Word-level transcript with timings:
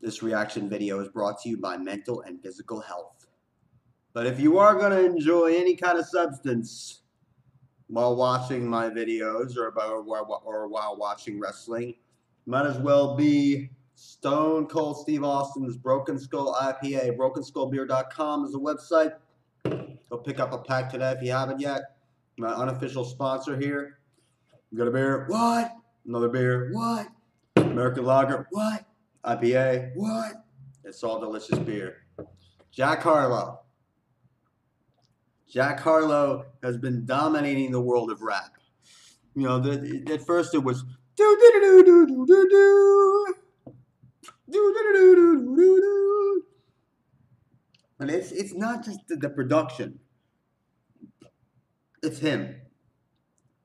This 0.00 0.22
reaction 0.22 0.66
video 0.66 0.98
is 1.00 1.08
brought 1.08 1.42
to 1.42 1.50
you 1.50 1.58
by 1.58 1.76
Mental 1.76 2.22
and 2.22 2.42
Physical 2.42 2.80
Health. 2.80 3.26
But 4.14 4.26
if 4.26 4.40
you 4.40 4.56
are 4.56 4.74
going 4.74 4.92
to 4.92 5.04
enjoy 5.04 5.54
any 5.54 5.76
kind 5.76 5.98
of 5.98 6.06
substance 6.06 7.02
while 7.86 8.16
watching 8.16 8.66
my 8.66 8.88
videos 8.88 9.58
or, 9.58 9.68
or, 9.76 10.68
while 10.68 10.96
watching 10.96 11.38
wrestling, 11.38 11.96
might 12.46 12.64
as 12.64 12.78
well 12.78 13.14
be 13.14 13.68
Stone 13.94 14.68
Cold 14.68 14.96
Steve 15.02 15.22
Austin's 15.22 15.76
Broken 15.76 16.18
Skull 16.18 16.54
IPA. 16.54 17.18
BrokenSkullBeer.com 17.18 18.46
is 18.46 18.52
the 18.52 18.58
website. 18.58 19.12
Go 20.08 20.16
pick 20.16 20.40
up 20.40 20.54
a 20.54 20.58
pack 20.58 20.90
today 20.90 21.10
if 21.10 21.22
you 21.22 21.32
haven't 21.32 21.60
yet. 21.60 21.82
My 22.38 22.48
unofficial 22.48 23.04
sponsor 23.04 23.54
here. 23.54 23.98
You 24.70 24.78
got 24.78 24.88
a 24.88 24.90
beer? 24.90 25.26
What? 25.28 25.72
Another 26.06 26.30
beer? 26.30 26.70
What? 26.72 27.08
American 27.56 28.06
Lager? 28.06 28.46
What? 28.50 28.86
IPA? 29.24 29.92
What? 29.94 30.32
It's 30.84 31.02
all 31.02 31.20
delicious 31.20 31.58
beer. 31.58 31.98
Jack 32.70 33.02
Harlow. 33.02 33.60
Jack 35.48 35.80
Harlow 35.80 36.46
has 36.62 36.78
been 36.78 37.04
dominating 37.04 37.72
the 37.72 37.80
world 37.80 38.10
of 38.10 38.22
rap. 38.22 38.56
You 39.34 39.42
know, 39.42 39.58
the, 39.58 40.04
at 40.12 40.24
first 40.24 40.54
it 40.54 40.58
was 40.58 40.82
do 41.16 41.38
do 41.40 41.60
do 41.60 41.84
do 41.84 42.06
do 42.06 42.26
do 42.26 42.48
do 42.48 43.34
do 44.50 44.52
do 44.52 44.74
do 44.92 45.14
do 45.14 45.56
do 45.56 45.80
do 45.80 46.44
and 48.00 48.10
it's 48.10 48.32
it's 48.32 48.54
not 48.54 48.84
just 48.84 49.06
the, 49.08 49.16
the 49.16 49.28
production. 49.28 50.00
It's 52.02 52.18
him. 52.18 52.56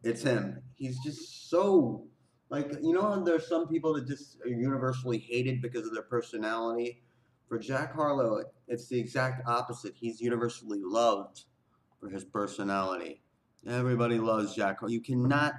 It's 0.03 0.23
him. 0.23 0.61
He's 0.75 0.99
just 1.03 1.49
so 1.49 2.05
like 2.49 2.71
you 2.81 2.93
know 2.93 3.23
there's 3.23 3.47
some 3.47 3.67
people 3.67 3.93
that 3.95 4.07
just 4.07 4.37
are 4.45 4.49
universally 4.49 5.17
hated 5.17 5.61
because 5.61 5.85
of 5.85 5.93
their 5.93 6.03
personality. 6.03 7.01
For 7.47 7.59
Jack 7.59 7.93
Harlow, 7.93 8.43
it's 8.67 8.87
the 8.87 8.99
exact 8.99 9.47
opposite. 9.47 9.93
He's 9.95 10.19
universally 10.19 10.81
loved 10.81 11.43
for 11.99 12.09
his 12.09 12.23
personality. 12.23 13.21
Everybody 13.67 14.17
loves 14.17 14.55
Jack 14.55 14.79
Harlow. 14.79 14.91
You 14.91 15.01
cannot 15.01 15.53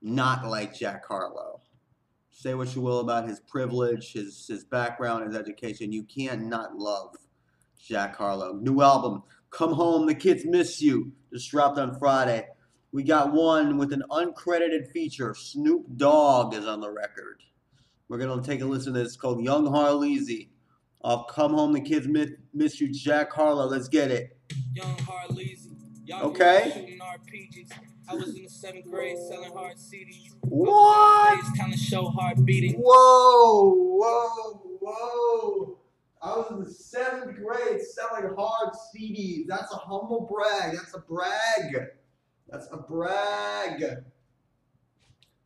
not 0.00 0.46
like 0.46 0.74
Jack 0.74 1.04
Harlow. 1.06 1.60
Say 2.30 2.54
what 2.54 2.74
you 2.74 2.80
will 2.80 3.00
about 3.00 3.28
his 3.28 3.40
privilege, 3.40 4.12
his 4.12 4.46
his 4.46 4.64
background, 4.64 5.26
his 5.26 5.36
education. 5.36 5.92
You 5.92 6.04
can't 6.04 6.42
not 6.46 6.76
love 6.76 7.16
Jack 7.78 8.16
Harlow. 8.16 8.54
New 8.54 8.80
album, 8.80 9.22
Come 9.50 9.72
Home, 9.72 10.06
The 10.06 10.14
Kids 10.14 10.44
Miss 10.44 10.80
You, 10.80 11.12
just 11.32 11.50
dropped 11.50 11.78
on 11.78 11.98
Friday. 11.98 12.46
We 12.92 13.02
got 13.02 13.32
one 13.32 13.78
with 13.78 13.92
an 13.94 14.02
uncredited 14.10 14.92
feature. 14.92 15.34
Snoop 15.34 15.86
Dogg 15.96 16.52
is 16.54 16.66
on 16.66 16.80
the 16.80 16.90
record. 16.90 17.42
We're 18.08 18.18
going 18.18 18.38
to 18.38 18.46
take 18.46 18.60
a 18.60 18.66
listen 18.66 18.92
to 18.92 18.98
this. 18.98 19.08
It's 19.08 19.16
called 19.16 19.42
Young 19.42 19.66
Harleezy. 19.66 20.48
Off 21.02 21.26
Come 21.34 21.54
Home, 21.54 21.72
The 21.72 21.80
Kids 21.80 22.06
Miss, 22.06 22.30
Miss 22.52 22.80
You, 22.80 22.92
Jack 22.92 23.32
Harlow. 23.32 23.66
Let's 23.66 23.88
get 23.88 24.10
it. 24.10 24.36
Young 24.74 24.94
Harleezy. 24.98 25.70
Young 26.04 26.22
Okay. 26.22 26.98
RPGs. 27.00 27.72
I 28.08 28.14
was 28.14 28.36
in 28.36 28.42
the 28.42 28.48
seventh 28.48 28.84
grade 28.90 29.16
selling 29.16 29.52
hard 29.52 29.76
CDs. 29.78 30.34
What? 30.42 31.40
Kind 31.58 31.72
of 31.72 31.78
show 31.80 32.08
heart 32.10 32.44
beating. 32.44 32.74
Whoa, 32.74 33.72
whoa, 33.72 34.60
whoa. 34.80 35.78
I 36.20 36.36
was 36.36 36.50
in 36.50 36.64
the 36.64 36.70
seventh 36.70 37.36
grade 37.36 37.80
selling 37.80 38.34
hard 38.36 38.74
CDs. 38.94 39.46
That's 39.48 39.72
a 39.72 39.76
humble 39.76 40.28
brag. 40.30 40.76
That's 40.76 40.94
a 40.94 40.98
brag. 40.98 41.88
That's 42.52 42.68
a 42.70 42.76
brag. 42.76 43.82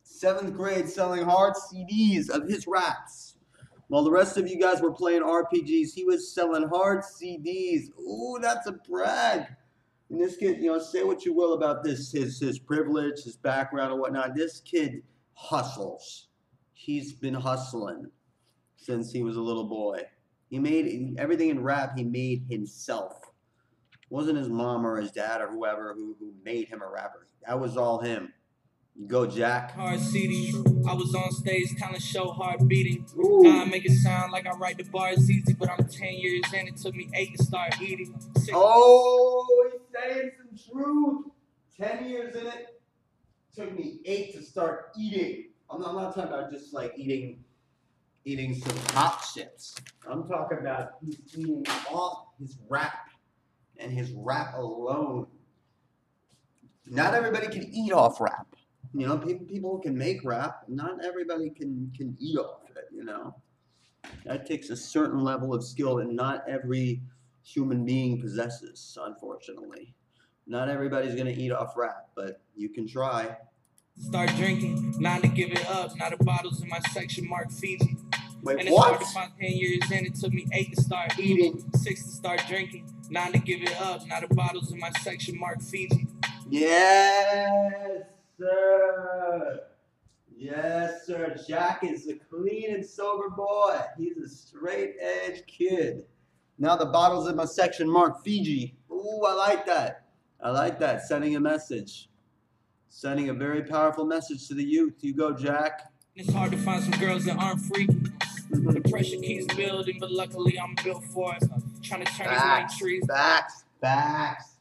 Seventh 0.03 0.53
grade 0.53 0.89
selling 0.89 1.23
hard 1.23 1.53
CDs 1.55 2.29
of 2.29 2.49
his 2.49 2.67
raps. 2.67 3.37
While 3.87 4.03
the 4.03 4.11
rest 4.11 4.35
of 4.35 4.49
you 4.49 4.59
guys 4.59 4.81
were 4.81 4.91
playing 4.91 5.21
RPGs, 5.21 5.93
he 5.93 6.03
was 6.03 6.33
selling 6.33 6.67
hard 6.67 7.03
CDs. 7.03 7.85
Ooh, 7.97 8.39
that's 8.41 8.67
a 8.67 8.73
brag. 8.73 9.45
And 10.09 10.19
this 10.19 10.35
kid, 10.35 10.57
you 10.61 10.67
know, 10.67 10.79
say 10.79 11.03
what 11.03 11.23
you 11.23 11.33
will 11.33 11.53
about 11.53 11.81
this, 11.81 12.11
his 12.11 12.39
his 12.39 12.59
privilege, 12.59 13.23
his 13.23 13.37
background, 13.37 13.93
and 13.93 14.01
whatnot. 14.01 14.35
This 14.35 14.59
kid 14.59 15.01
hustles. 15.33 16.27
He's 16.73 17.13
been 17.13 17.33
hustling 17.33 18.11
since 18.75 19.13
he 19.13 19.23
was 19.23 19.37
a 19.37 19.41
little 19.41 19.67
boy. 19.67 20.01
He 20.49 20.59
made 20.59 21.15
everything 21.17 21.49
in 21.49 21.63
rap. 21.63 21.97
He 21.97 22.03
made 22.03 22.45
himself. 22.49 23.26
Wasn't 24.09 24.37
his 24.37 24.49
mom 24.49 24.85
or 24.85 24.97
his 24.97 25.11
dad 25.11 25.41
or 25.41 25.47
whoever 25.47 25.93
who, 25.93 26.15
who 26.19 26.33
made 26.43 26.69
him 26.69 26.81
a 26.81 26.89
rapper. 26.89 27.27
That 27.45 27.59
was 27.59 27.75
all 27.75 27.99
him. 27.99 28.33
Go 29.05 29.27
Jack. 29.27 29.73
Hard 29.75 29.99
CDs. 29.99 30.55
I 30.87 30.93
was 30.93 31.13
on 31.13 31.31
stage 31.31 31.67
telling 31.77 31.99
show 31.99 32.31
heart 32.31 32.67
beating. 32.67 33.05
Ooh. 33.17 33.43
Now 33.43 33.61
I 33.61 33.65
make 33.65 33.85
it 33.85 33.91
sound 33.91 34.31
like 34.31 34.47
I 34.47 34.51
write 34.51 34.77
the 34.77 34.85
bars 34.85 35.29
easy, 35.29 35.53
but 35.53 35.69
I'm 35.69 35.85
10 35.85 36.13
years 36.13 36.41
in. 36.51 36.67
It 36.67 36.77
took 36.77 36.95
me 36.95 37.09
eight 37.13 37.37
to 37.37 37.43
start 37.43 37.79
eating. 37.79 38.19
Oh, 38.53 39.69
he's 39.71 39.81
saying 39.93 40.31
some 40.37 40.73
truth. 40.73 41.25
Ten 41.79 42.09
years 42.09 42.35
in 42.35 42.47
it. 42.47 42.81
Took 43.55 43.77
me 43.77 43.99
eight 44.05 44.33
to 44.33 44.41
start 44.41 44.91
eating. 44.97 45.49
I'm 45.69 45.79
not, 45.79 45.89
I'm 45.89 45.95
not 45.95 46.15
talking 46.15 46.33
about 46.33 46.51
just 46.51 46.73
like 46.73 46.93
eating, 46.97 47.43
eating 48.25 48.55
some 48.55 48.77
hot 48.95 49.23
chips. 49.33 49.75
I'm 50.09 50.27
talking 50.27 50.57
about 50.59 50.93
he's 51.05 51.19
eating 51.35 51.63
all 51.91 52.33
his 52.39 52.57
rap 52.67 53.06
and 53.79 53.91
his 53.91 54.11
rap 54.11 54.55
alone. 54.57 55.27
Not 56.85 57.13
everybody 57.13 57.47
can 57.47 57.63
eat 57.73 57.91
off 57.91 58.21
rap. 58.21 58.47
You 58.93 59.07
know, 59.07 59.17
people 59.17 59.45
people 59.45 59.77
can 59.79 59.97
make 59.97 60.23
rap. 60.23 60.63
Not 60.67 61.03
everybody 61.03 61.49
can 61.49 61.91
can 61.95 62.15
eat 62.19 62.37
off 62.37 62.61
it. 62.75 62.85
You 62.93 63.03
know, 63.03 63.35
that 64.25 64.45
takes 64.45 64.69
a 64.69 64.75
certain 64.77 65.23
level 65.23 65.53
of 65.53 65.63
skill, 65.63 65.99
and 65.99 66.15
not 66.15 66.43
every 66.47 67.01
human 67.43 67.85
being 67.85 68.19
possesses, 68.21 68.97
unfortunately. 69.01 69.93
Not 70.47 70.69
everybody's 70.69 71.15
gonna 71.15 71.31
eat 71.31 71.51
off 71.51 71.75
rap, 71.75 72.07
but 72.15 72.41
you 72.55 72.69
can 72.69 72.87
try. 72.87 73.35
Start 73.99 74.29
drinking. 74.37 74.95
not 74.99 75.21
to 75.23 75.27
give 75.27 75.51
it 75.51 75.65
up. 75.69 75.95
Now 75.97 76.09
the 76.09 76.17
bottles 76.23 76.61
in 76.61 76.69
my 76.69 76.79
section 76.91 77.27
mark 77.27 77.51
Fiji. 77.51 77.97
Wait, 78.43 78.59
And 78.59 78.67
it's 78.67 78.77
hard 78.77 78.99
what? 78.99 79.07
find 79.09 79.31
10 79.41 79.51
years 79.51 79.91
in. 79.91 80.05
It 80.05 80.15
took 80.15 80.31
me 80.31 80.47
eight 80.53 80.73
to 80.75 80.81
start 80.81 81.17
eating. 81.19 81.65
Six 81.75 82.03
to 82.03 82.09
start 82.09 82.41
drinking. 82.47 82.87
Nine 83.09 83.31
to 83.31 83.39
give 83.39 83.61
it 83.61 83.79
up. 83.81 84.05
Now 84.07 84.19
the 84.19 84.33
bottles 84.33 84.71
in 84.71 84.79
my 84.79 84.91
section 85.01 85.39
mark 85.39 85.61
Fiji. 85.61 86.07
Yes, 86.49 88.03
sir. 88.37 89.61
Yes, 90.35 91.05
sir. 91.05 91.35
Jack 91.47 91.83
is 91.83 92.07
a 92.07 92.15
clean 92.15 92.75
and 92.75 92.85
sober 92.85 93.29
boy. 93.29 93.79
He's 93.97 94.17
a 94.17 94.27
straight 94.29 94.95
edge 95.01 95.43
kid. 95.47 96.05
Now 96.59 96.75
the 96.75 96.85
bottles 96.85 97.27
in 97.29 97.35
my 97.35 97.45
section 97.45 97.89
mark 97.89 98.23
Fiji. 98.23 98.75
Ooh, 98.91 99.23
I 99.25 99.33
like 99.33 99.65
that. 99.67 100.05
I 100.41 100.51
like 100.51 100.79
that. 100.79 101.03
Sending 101.03 101.35
a 101.35 101.39
message. 101.39 102.09
Sending 102.89 103.29
a 103.29 103.33
very 103.33 103.63
powerful 103.63 104.05
message 104.05 104.47
to 104.47 104.53
the 104.53 104.63
youth. 104.63 104.95
You 105.01 105.15
go, 105.15 105.33
Jack. 105.33 105.91
It's 106.15 106.31
hard 106.33 106.51
to 106.51 106.57
find 106.57 106.83
some 106.83 106.99
girls 106.99 107.25
that 107.25 107.37
aren't 107.37 107.61
freaky. 107.61 108.01
The 108.49 108.81
pressure 108.89 109.17
keeps 109.17 109.53
building, 109.55 109.97
but 109.99 110.09
luckily 110.09 110.57
I'm 110.59 110.75
built 110.83 111.03
for 111.03 111.35
it. 111.35 111.43
Trying 111.87 112.05
to 112.05 112.11
turn 112.13 112.27
white 112.27 112.37
Facts, 112.37 112.77
trees. 112.77 113.03
facts, 113.07 113.63
facts. 113.81 114.57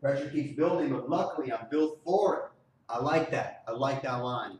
Pressure 0.00 0.28
keeps 0.30 0.56
building, 0.56 0.90
but 0.90 1.08
luckily 1.10 1.52
I'm 1.52 1.66
built 1.70 2.00
for 2.04 2.36
it. 2.36 2.42
I 2.88 3.00
like 3.00 3.30
that. 3.32 3.62
I 3.66 3.72
like 3.72 4.02
that 4.02 4.16
line. 4.22 4.58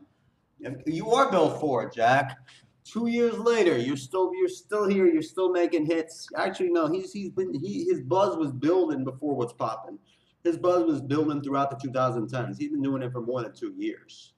You 0.85 1.11
are 1.11 1.31
built 1.31 1.59
for 1.59 1.83
it, 1.83 1.93
Jack. 1.93 2.37
Two 2.83 3.07
years 3.07 3.37
later, 3.37 3.77
you're 3.77 3.97
still 3.97 4.31
you're 4.39 4.49
still 4.49 4.87
here. 4.87 5.05
You're 5.07 5.21
still 5.21 5.51
making 5.51 5.85
hits. 5.85 6.27
Actually, 6.35 6.69
no, 6.69 6.87
he's 6.87 7.11
he's 7.11 7.29
been 7.29 7.53
he 7.53 7.85
his 7.85 8.01
buzz 8.01 8.37
was 8.37 8.51
building 8.51 9.03
before 9.03 9.35
what's 9.35 9.53
popping. 9.53 9.99
His 10.43 10.57
buzz 10.57 10.85
was 10.85 11.01
building 11.01 11.41
throughout 11.41 11.69
the 11.69 11.87
2010s. 11.87 12.57
He's 12.57 12.69
been 12.69 12.81
doing 12.81 13.03
it 13.03 13.11
for 13.11 13.21
more 13.21 13.41
than 13.43 13.53
two 13.53 13.73
years. 13.77 14.33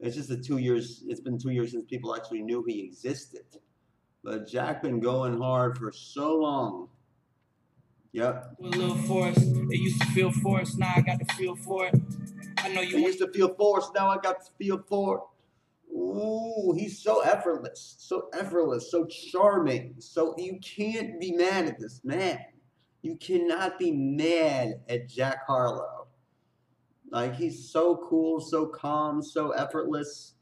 It's 0.00 0.16
just 0.16 0.28
the 0.30 0.36
two 0.38 0.56
years. 0.58 1.04
It's 1.06 1.20
been 1.20 1.38
two 1.38 1.50
years 1.50 1.72
since 1.72 1.84
people 1.84 2.14
actually 2.16 2.42
knew 2.42 2.64
he 2.66 2.80
existed. 2.80 3.44
But 4.22 4.46
Jack 4.46 4.82
been 4.82 5.00
going 5.00 5.38
hard 5.38 5.78
for 5.78 5.92
so 5.92 6.36
long. 6.36 6.88
Yep. 8.12 8.56
With 8.58 8.74
a 8.74 8.78
little 8.78 8.96
force. 8.96 9.36
It 9.38 9.80
used 9.80 10.00
to 10.00 10.06
feel 10.08 10.32
forced, 10.32 10.78
now 10.78 10.92
I 10.96 11.00
got 11.00 11.18
the 11.18 11.32
feel 11.34 11.56
for 11.56 11.86
it. 11.86 11.94
I 12.58 12.68
know 12.72 12.80
you 12.80 12.98
used 12.98 13.20
to 13.20 13.30
feel 13.32 13.54
forced, 13.54 13.94
now 13.94 14.08
I 14.08 14.18
got 14.18 14.44
to 14.44 14.50
feel 14.58 14.84
for 14.88 15.16
it. 15.18 15.22
Ooh, 15.96 16.74
he's 16.76 16.98
so 16.98 17.20
effortless, 17.20 17.96
so 17.98 18.28
effortless, 18.32 18.90
so 18.90 19.06
charming. 19.06 19.94
So 19.98 20.34
you 20.38 20.58
can't 20.60 21.20
be 21.20 21.32
mad 21.32 21.66
at 21.66 21.78
this 21.78 22.00
man. 22.04 22.38
You 23.02 23.16
cannot 23.16 23.78
be 23.78 23.92
mad 23.92 24.80
at 24.88 25.08
Jack 25.08 25.46
Harlow. 25.46 26.06
Like 27.10 27.34
he's 27.34 27.70
so 27.70 27.96
cool, 28.08 28.40
so 28.40 28.66
calm, 28.66 29.22
so 29.22 29.50
effortless. 29.50 30.34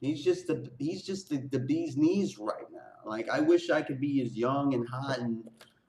He's 0.00 0.22
just 0.22 0.46
the 0.46 0.68
he's 0.78 1.02
just 1.02 1.28
the, 1.28 1.38
the 1.50 1.58
bee's 1.58 1.96
knees 1.96 2.38
right 2.38 2.70
now. 2.72 3.08
Like 3.08 3.28
I 3.30 3.40
wish 3.40 3.70
I 3.70 3.82
could 3.82 4.00
be 4.00 4.22
as 4.22 4.36
young 4.36 4.74
and 4.74 4.86
hot 4.88 5.18
and 5.18 5.44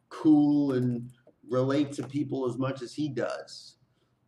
cool 0.10 0.74
and 0.74 1.10
relate 1.50 1.92
to 1.94 2.08
people 2.08 2.48
as 2.48 2.58
much 2.58 2.82
as 2.82 2.94
he 2.94 3.10
does. 3.10 3.76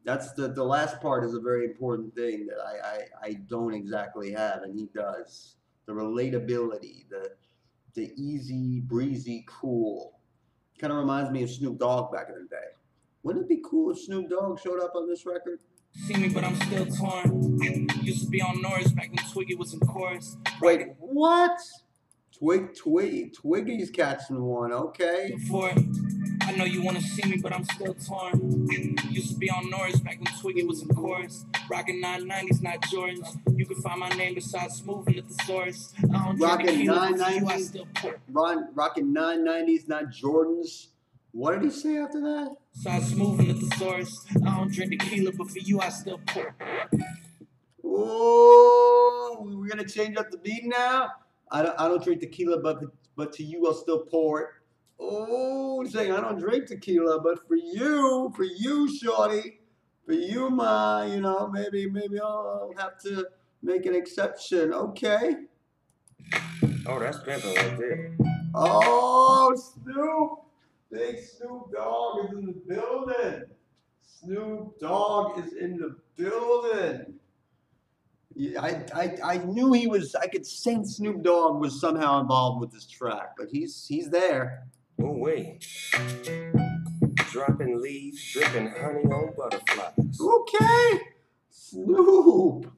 That's 0.04 0.34
the 0.34 0.50
the 0.50 0.64
last 0.64 1.02
part 1.02 1.24
is 1.24 1.34
a 1.34 1.40
very 1.40 1.66
important 1.66 2.14
thing 2.16 2.48
that 2.48 2.58
I 2.60 2.88
I, 2.88 3.28
I 3.30 3.34
don't 3.48 3.74
exactly 3.74 4.32
have 4.32 4.64
and 4.64 4.78
he 4.78 4.90
does. 4.94 5.56
The 5.86 5.94
relatability, 5.94 7.08
the 7.10 7.32
the 7.94 8.14
easy, 8.16 8.82
breezy, 8.82 9.46
cool. 9.48 10.20
Kind 10.80 10.94
of 10.94 11.00
reminds 11.00 11.32
me 11.32 11.44
of 11.44 11.50
Snoop 11.50 11.80
Dogg 11.80 12.14
back 12.14 12.28
in 12.30 12.36
the 12.36 12.48
day. 12.48 12.68
Wouldn't 13.24 13.46
it 13.46 13.50
be 13.50 13.62
cool 13.66 13.92
if 13.92 14.00
Snoop 14.00 14.30
Dogg 14.30 14.60
showed 14.60 14.80
up 14.80 14.94
on 14.96 15.10
this 15.10 15.26
record? 15.26 15.60
See 16.06 16.16
me, 16.16 16.30
but 16.30 16.44
I'm 16.44 16.56
still 16.62 16.86
torn. 16.86 17.60
Used 18.02 18.26
to 18.26 18.30
be 18.30 18.42
on 18.42 18.62
Norris 18.62 18.92
back 18.92 19.10
when 19.10 19.32
Twiggy 19.32 19.56
was 19.56 19.74
in 19.74 19.80
chorus. 19.80 20.38
Wait, 20.62 20.88
what? 21.00 21.60
Twig, 22.38 22.76
Twig, 22.76 23.34
Twiggy's 23.34 23.90
catching 23.90 24.42
one. 24.44 24.72
Okay. 24.72 25.34
Before, 25.36 25.72
I 26.44 26.52
know 26.52 26.66
you 26.66 26.84
wanna 26.84 27.02
see 27.02 27.28
me, 27.28 27.38
but 27.38 27.52
I'm 27.52 27.66
still 27.66 27.96
torn. 27.96 28.68
Used 29.10 29.32
to 29.32 29.38
be 29.38 29.50
on 29.50 29.70
Norris 29.72 30.00
back 30.00 30.20
when 30.22 30.32
Twiggy 30.40 30.64
was 30.64 30.84
in 30.84 30.90
chorus. 30.90 31.46
Rockin' 31.70 32.02
990s, 32.02 32.62
not 32.62 32.82
Jordans. 32.84 33.36
You 33.58 33.66
can 33.66 33.82
find 33.82 34.00
my 34.00 34.10
name 34.10 34.36
beside 34.36 34.72
Smooth 34.72 35.08
and 35.08 35.28
the 35.28 35.44
source. 35.46 35.94
I 35.98 36.02
don't 36.02 36.38
drink 36.38 36.42
Rockin' 36.42 36.68
tequila, 36.68 37.16
but 37.18 37.20
for 37.20 37.38
you, 37.42 37.50
I 37.50 37.58
990s? 37.58 38.14
Ron, 38.30 38.68
rocking 38.76 39.14
990s, 39.14 39.88
not 39.88 40.04
Jordans. 40.12 40.88
What 41.38 41.52
did 41.52 41.66
he 41.66 41.70
say 41.70 41.98
after 41.98 42.20
that? 42.20 42.56
Side 42.72 43.04
Smooth 43.04 43.42
and 43.42 43.50
at 43.52 43.60
the 43.60 43.76
source. 43.76 44.26
I 44.44 44.58
don't 44.58 44.74
drink 44.74 45.00
tequila, 45.00 45.32
but 45.34 45.52
for 45.52 45.60
you, 45.60 45.80
I 45.80 45.90
still 45.90 46.20
pour. 46.26 46.56
Oh, 47.86 49.46
we're 49.48 49.68
gonna 49.68 49.88
change 49.88 50.18
up 50.18 50.32
the 50.32 50.40
beat 50.40 50.64
now. 50.66 51.12
I 51.52 51.62
don't, 51.62 51.80
I 51.80 51.90
don't 51.90 52.04
drink 52.04 52.22
tequila, 52.22 52.60
but 52.64 52.80
but 53.16 53.34
to 53.34 53.44
you 53.44 53.68
I'll 53.68 53.76
still 53.76 54.00
pour 54.00 54.42
it. 54.42 54.48
Oh, 55.00 55.84
he's 55.84 55.94
saying 55.94 56.12
I 56.12 56.22
don't 56.22 56.40
drink 56.40 56.66
tequila, 56.66 57.22
but 57.22 57.48
for 57.48 57.56
you, 57.56 58.34
for 58.36 58.44
you, 58.44 58.92
shorty, 58.98 59.60
for 60.08 60.14
you, 60.14 60.50
ma, 60.50 61.04
you 61.04 61.22
know, 61.22 61.50
maybe 61.54 61.88
maybe 61.88 62.20
I'll 62.20 62.74
have 62.80 62.98
to 63.02 63.28
make 63.62 63.86
an 63.86 63.94
exception. 63.94 64.74
Okay. 64.74 65.36
Oh, 66.88 66.98
that's 66.98 67.20
pimping 67.20 67.54
right 67.54 67.78
there. 67.78 68.18
Oh, 68.56 69.54
Snoop, 69.56 70.47
big 70.92 71.20
Snoop 71.20 71.72
Dogg 71.74 72.26
is 72.26 72.38
in 72.38 72.46
the 72.46 72.76
building. 72.76 73.44
Snoop 74.02 74.80
Dogg 74.80 75.44
is 75.46 75.54
in 75.54 75.78
the 75.78 75.96
building. 76.16 77.14
Yeah, 78.36 78.62
I, 78.62 78.86
I, 78.94 79.18
I 79.24 79.38
knew 79.40 79.74
he 79.74 79.88
was. 79.88 80.14
I 80.16 80.28
could 80.28 80.46
sense 80.46 80.98
Snoop 80.98 81.24
Dogg 81.24 81.60
was 81.60 81.82
somehow 81.82 82.22
involved 82.22 82.62
with 82.62 82.72
this 82.72 82.86
track, 82.86 83.32
but 83.38 83.48
he's 83.52 83.86
he's 83.88 84.10
there. 84.10 84.68
Oh, 85.00 85.12
wait. 85.12 85.66
Dropping 87.32 87.82
leaves, 87.82 88.32
dripping 88.32 88.68
honey 88.68 89.04
on 89.06 89.34
butterflies. 89.36 90.20
Okay, 90.20 91.02
Snoop. 91.50 92.72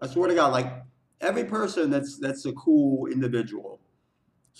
I 0.00 0.06
swear 0.06 0.28
to 0.28 0.34
God, 0.34 0.52
like 0.52 0.72
every 1.20 1.44
person 1.44 1.90
that's 1.90 2.16
that's 2.18 2.46
a 2.46 2.52
cool 2.52 3.06
individual, 3.06 3.79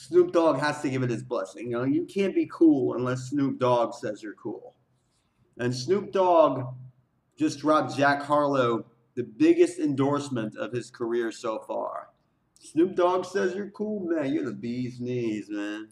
Snoop 0.00 0.32
Dogg 0.32 0.58
has 0.58 0.81
to 0.81 0.88
give 0.88 1.02
it 1.02 1.11
his 1.11 1.23
blessing. 1.23 1.70
You 1.70 1.76
know, 1.76 1.85
you 1.85 2.06
can't 2.06 2.35
be 2.35 2.49
cool 2.50 2.94
unless 2.94 3.29
Snoop 3.29 3.58
Dogg 3.58 3.93
says 3.93 4.23
you're 4.23 4.32
cool. 4.35 4.75
And 5.58 5.76
Snoop 5.76 6.11
Dogg 6.11 6.75
just 7.38 7.61
dropped 7.61 7.99
Jack 7.99 8.23
Harlow, 8.23 8.87
the 9.14 9.25
biggest 9.25 9.79
endorsement 9.79 10.56
of 10.56 10.73
his 10.73 10.91
career 10.91 11.31
so 11.31 11.58
far. 11.58 12.08
Snoop 12.61 12.97
Dogg 12.97 13.26
says 13.26 13.55
you're 13.55 13.70
cool, 13.70 14.08
man. 14.08 14.32
You're 14.32 14.47
the 14.47 14.55
bee's 14.55 15.00
knees, 15.00 15.50
man. 15.50 15.88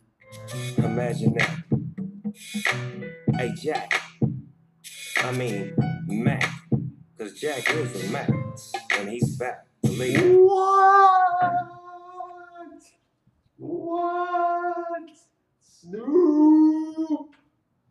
Imagine 0.79 1.35
that. 1.35 1.65
Hey, 3.37 3.53
Jack. 3.63 4.01
I 5.19 5.33
mean, 5.33 5.75
Mac. 6.07 6.51
Because 7.15 7.39
Jack 7.39 7.71
is 7.75 8.09
a 8.09 8.11
Mac. 8.11 8.31
And 8.99 9.11
he's 9.11 9.37
back. 9.37 9.67
Believe 9.83 10.19
it. 10.19 10.41
What? 10.41 11.78
What? 13.59 15.11
Snoop. 15.61 17.35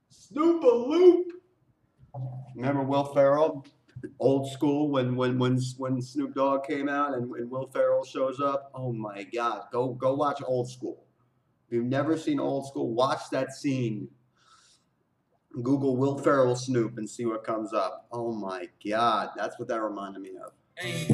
Snoop 0.10 0.64
a 0.64 0.68
loop. 0.68 1.28
Remember 2.56 2.84
Will 2.84 3.06
Ferrell? 3.06 3.66
Old 4.20 4.52
school 4.52 4.90
when 4.90 5.16
when 5.16 5.38
when 5.40 5.60
when 5.78 6.02
Snoop 6.02 6.36
Dogg 6.36 6.66
came 6.66 6.88
out 6.88 7.16
and, 7.16 7.32
and 7.36 7.50
Will 7.50 7.68
Ferrell 7.68 8.04
shows 8.06 8.40
up. 8.40 8.72
Oh 8.74 8.94
my 8.94 9.24
God! 9.24 9.64
Go 9.72 9.94
go 9.94 10.16
watch 10.16 10.42
Old 10.46 10.70
School. 10.70 11.04
If 11.68 11.74
you've 11.74 11.86
never 11.86 12.18
seen 12.18 12.40
Old 12.40 12.68
School, 12.68 12.94
watch 12.94 13.30
that 13.32 13.54
scene. 13.54 14.08
Google 15.64 15.98
Will 15.98 16.18
Ferrell 16.20 16.56
Snoop 16.56 16.98
and 16.98 17.10
see 17.10 17.26
what 17.26 17.44
comes 17.44 17.74
up. 17.74 18.08
Oh 18.12 18.32
my 18.32 18.70
God! 18.88 19.30
That's 19.36 19.58
what 19.58 19.68
that 19.70 19.82
reminded 19.82 20.22
me 20.22 20.32
of. 20.44 20.52
Hey, 20.78 21.08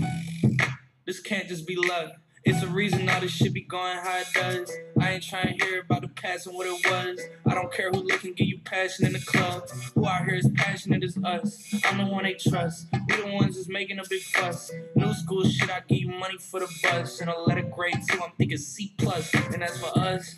this 1.05 1.21
can't 1.21 1.47
just 1.47 1.65
be 1.65 1.77
luck. 1.77 2.11
It's 2.45 2.62
a 2.62 2.68
reason 2.68 3.07
all 3.07 3.22
this 3.22 3.31
shit 3.31 3.54
be 3.54 3.62
going 3.62 3.98
how 3.98 4.18
it 4.18 4.28
does. 4.34 4.69
I 5.00 5.13
ain't 5.13 5.24
trying 5.24 5.57
to 5.57 5.66
hear 5.66 5.80
about 5.80 6.01
the 6.01 6.10
past 6.10 6.45
and 6.45 6.54
what 6.56 6.68
it 6.68 6.86
was. 6.90 7.22
I 7.48 7.56
don't 7.56 7.72
care 7.72 7.90
who 7.90 8.00
look 8.00 8.25
and 8.25 8.36
give 8.36 8.48
you 8.48 8.60
passion 8.66 9.06
in 9.06 9.13
the 9.13 9.22
club. 9.22 9.69
Who 9.95 10.06
out 10.06 10.25
here 10.25 10.36
is 10.36 10.50
passionate 10.56 11.06
as 11.06 11.18
us. 11.24 11.74
I'm 11.86 12.00
the 12.00 12.06
one 12.06 12.24
they 12.25 12.34
trust. 12.34 12.88
We 12.92 13.16
the 13.16 13.28
ones 13.28 13.56
that's 13.56 13.69
making 13.69 14.00
a 14.00 14.04
big 14.10 14.24
fuss. 14.24 14.74
New 14.94 15.13
school 15.13 15.45
shit, 15.45 15.69
I 15.69 15.84
give 15.88 16.00
you 16.00 16.10
money 16.10 16.38
for 16.38 16.60
the 16.60 16.68
bus. 16.84 17.22
And 17.22 17.30
a 17.30 17.40
letter 17.40 17.62
grade 17.62 18.04
so 18.04 18.22
I'm 18.22 18.31
thinking 18.38 18.57
C 18.57 18.94
plus. 18.98 19.34
And 19.34 19.62
that's 19.62 19.78
for 19.78 19.98
us. 19.98 20.36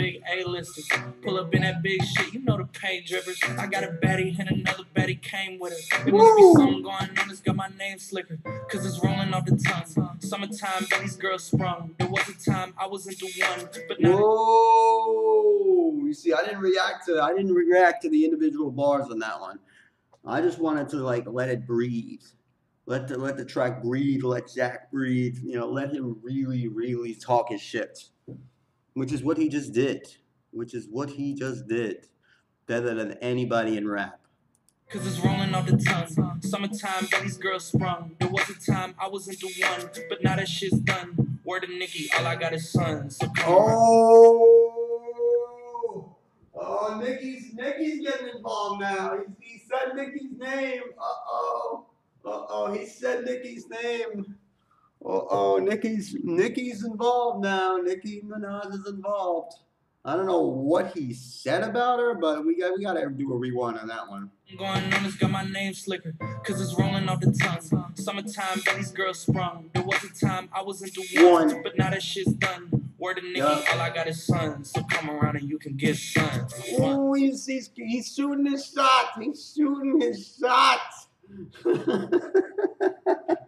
Big 0.00 0.22
A-listers. 0.32 0.88
Pull 1.22 1.38
up 1.38 1.54
in 1.54 1.60
that 1.60 1.82
big 1.82 2.02
shit, 2.02 2.32
you 2.32 2.40
know 2.40 2.56
the 2.56 2.64
paint 2.64 3.06
drippers. 3.06 3.38
I 3.58 3.66
got 3.66 3.84
a 3.84 3.88
baddie 3.88 4.38
and 4.38 4.48
another 4.48 4.84
baddie 4.96 5.20
came 5.20 5.58
with 5.58 5.72
her. 5.72 6.08
It 6.08 6.14
must 6.14 6.36
be 6.38 6.52
something 6.54 6.82
going 6.82 6.94
on 6.94 7.14
that's 7.14 7.40
got 7.40 7.56
my 7.56 7.68
name 7.78 7.98
slicker. 7.98 8.38
Cause 8.70 8.86
it's 8.86 9.04
rolling 9.04 9.34
off 9.34 9.44
the 9.44 9.56
tongue. 9.56 10.18
Summertime, 10.20 10.86
Betty's 10.88 11.16
girls 11.16 11.44
sprung. 11.44 11.94
There 11.98 12.08
was 12.08 12.26
a 12.30 12.50
time 12.50 12.72
I 12.78 12.86
was 12.86 13.06
into 13.06 13.26
one, 13.26 13.68
but 13.88 14.00
now 14.00 14.16
Whoa! 14.16 16.00
You 16.06 16.14
see, 16.14 16.32
I 16.32 16.44
didn't 16.44 16.60
react 16.60 17.04
to 17.06 17.20
I 17.20 17.34
didn't 17.34 17.52
react 17.52 18.02
to 18.02 18.08
the 18.08 18.24
individual 18.24 18.70
bars 18.70 19.10
on 19.10 19.18
that 19.18 19.38
one. 19.38 19.58
I 20.24 20.40
just 20.40 20.58
wanted 20.58 20.88
to 20.90 20.96
like 20.96 21.24
let 21.26 21.50
it 21.50 21.66
breathe. 21.66 22.22
Let 22.86 23.06
the 23.06 23.18
let 23.18 23.36
the 23.36 23.44
track 23.44 23.82
breathe, 23.82 24.24
let 24.24 24.50
Jack 24.52 24.90
breathe, 24.90 25.38
you 25.42 25.56
know, 25.56 25.68
let 25.68 25.92
him 25.92 26.16
really, 26.22 26.68
really 26.68 27.14
talk 27.14 27.50
his 27.50 27.60
shit. 27.60 28.08
Which 29.00 29.12
is 29.12 29.24
what 29.24 29.38
he 29.38 29.48
just 29.48 29.72
did. 29.72 30.06
Which 30.50 30.74
is 30.74 30.86
what 30.86 31.08
he 31.08 31.32
just 31.32 31.66
did. 31.66 32.06
Better 32.66 32.92
than 32.92 33.12
anybody 33.22 33.78
in 33.78 33.88
rap. 33.88 34.20
Cause 34.90 35.06
it's 35.06 35.18
rolling 35.24 35.54
off 35.54 35.64
the 35.64 35.78
tongue. 35.78 36.42
Summertime, 36.42 37.06
Betty's 37.10 37.38
girls 37.38 37.64
sprung. 37.64 38.14
There 38.20 38.28
was 38.28 38.50
a 38.50 38.70
time 38.70 38.94
I 38.98 39.08
was 39.08 39.26
into 39.26 39.46
one, 39.58 39.88
but 40.10 40.22
now 40.22 40.36
that 40.36 40.46
shit's 40.48 40.80
done. 40.80 41.38
Word 41.46 41.62
to 41.62 41.68
Nicki, 41.68 42.10
all 42.18 42.26
I 42.26 42.36
got 42.36 42.52
is 42.52 42.70
sons. 42.70 43.16
So. 43.16 43.32
Oh, 43.46 43.74
oh, 46.54 47.00
Nicki's 47.02 47.54
Nicki's 47.54 48.06
getting 48.06 48.28
involved 48.36 48.82
now. 48.82 49.16
He, 49.16 49.52
he 49.52 49.58
said 49.60 49.96
Nicki's 49.96 50.36
name. 50.36 50.82
Uh 50.98 51.14
oh, 51.26 51.86
uh 52.26 52.44
oh, 52.50 52.70
he 52.74 52.84
said 52.84 53.24
Nicki's 53.24 53.66
name. 53.66 54.36
Uh 55.02 55.20
oh, 55.30 55.58
Nicki's 55.62 56.14
Nicki's 56.22 56.84
involved 56.84 57.42
now. 57.42 57.76
Nicki 57.78 58.22
Minaj 58.22 58.72
is 58.74 58.86
involved. 58.86 59.54
I 60.04 60.16
don't 60.16 60.26
know 60.26 60.42
what 60.42 60.92
he 60.96 61.12
said 61.12 61.62
about 61.62 61.98
her, 62.00 62.14
but 62.14 62.44
we 62.46 62.58
got 62.58 62.76
we 62.76 62.82
got 62.84 62.94
to 62.94 63.08
do 63.10 63.32
a 63.32 63.36
rewind 63.36 63.78
on 63.78 63.86
that 63.88 64.08
one. 64.08 64.30
I'm 64.50 64.56
going 64.56 64.92
on, 64.94 65.04
it's 65.06 65.16
got 65.16 65.30
my 65.30 65.44
name 65.44 65.74
slicker. 65.74 66.14
Cause 66.44 66.60
it's 66.60 66.78
rolling 66.78 67.08
off 67.08 67.20
the 67.20 67.32
tongue. 67.32 67.92
Summertime, 67.94 68.60
Betty's 68.64 68.90
girls 68.92 69.20
sprung. 69.20 69.70
There 69.74 69.82
was 69.84 70.02
a 70.04 70.26
time 70.26 70.48
I 70.54 70.62
was 70.62 70.82
into 70.82 71.02
one, 71.22 71.48
One. 71.50 71.62
but 71.62 71.76
now 71.78 71.90
that 71.90 72.02
shit's 72.02 72.32
done. 72.32 72.70
Word 72.98 73.16
to 73.16 73.22
Nicki, 73.22 73.38
Yeah. 73.38 73.62
all 73.72 73.80
I 73.80 73.90
got 73.90 74.06
is 74.08 74.22
sons. 74.26 74.70
So 74.72 74.82
come 74.84 75.10
around 75.10 75.36
and 75.36 75.48
you 75.48 75.58
can 75.58 75.76
get 75.76 75.96
sons. 75.96 76.54
Oh, 76.78 77.12
he's, 77.14 77.46
he's, 77.46 77.70
he's 77.74 78.12
shooting 78.14 78.44
his 78.46 78.66
shots. 78.66 79.16
He's 79.18 79.52
shooting 79.56 80.00
his 80.00 80.36
shot. 80.38 80.80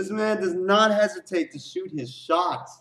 this 0.00 0.10
man 0.10 0.40
does 0.40 0.54
not 0.54 0.90
hesitate 0.90 1.52
to 1.52 1.58
shoot 1.58 1.90
his 1.92 2.10
shots. 2.10 2.80